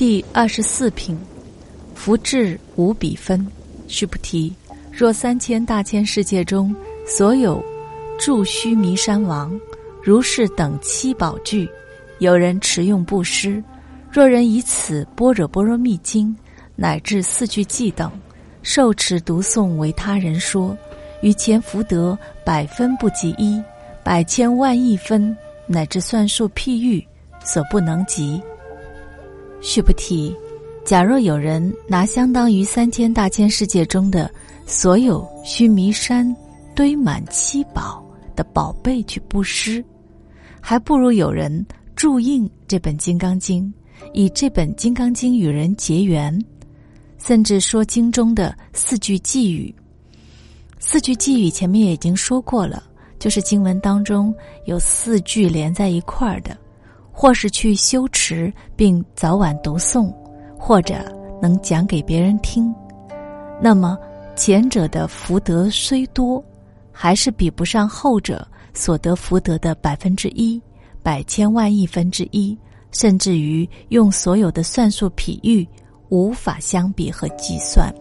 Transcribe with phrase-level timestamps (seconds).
[0.00, 1.14] 第二十四品，
[1.94, 3.46] 福至无比分。
[3.86, 4.50] 须菩提，
[4.90, 6.74] 若三千大千世界中
[7.06, 7.62] 所有
[8.18, 9.60] 住须弥山王，
[10.02, 11.68] 如是等七宝具，
[12.18, 13.62] 有人持用布施。
[14.10, 16.34] 若人以此般若波罗蜜经
[16.74, 18.10] 乃至四句偈等，
[18.62, 20.74] 受持读诵为他人说，
[21.20, 23.62] 于前福德百分不及一，
[24.02, 25.36] 百千万亿分
[25.66, 27.06] 乃至算数譬喻
[27.44, 28.40] 所不能及。
[29.62, 30.34] 须菩提，
[30.84, 34.30] 假若有人拿相当于三千大千世界中的
[34.66, 36.34] 所有须弥山
[36.74, 38.02] 堆满七宝
[38.34, 39.84] 的宝贝去布施，
[40.60, 43.64] 还不如有人注印这本《金刚经》，
[44.14, 46.36] 以这本《金刚经》与人结缘，
[47.18, 49.74] 甚至说经中的四句偈语。
[50.78, 52.82] 四句偈语前面也已经说过了，
[53.18, 54.34] 就是经文当中
[54.64, 56.56] 有四句连在一块儿的。
[57.20, 60.10] 或是去修持并早晚读诵，
[60.58, 60.94] 或者
[61.42, 62.74] 能讲给别人听，
[63.60, 63.98] 那么
[64.34, 66.42] 前者的福德虽多，
[66.90, 70.58] 还是比不上后者所得福德的百分之一、
[71.02, 72.56] 百千万亿分之一，
[72.90, 75.68] 甚至于用所有的算术比喻
[76.08, 77.94] 无法相比和计算。